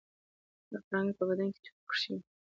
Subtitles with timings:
[0.71, 2.21] د پړانګ په بدن تورې کرښې وي